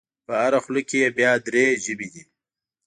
په 0.25 0.33
هره 0.41 0.59
خوله 0.63 0.81
کې 0.89 0.97
یې 1.03 1.09
بیا 1.17 1.31
درې 1.47 1.65
ژبې 1.83 2.07
دي. 2.13 2.23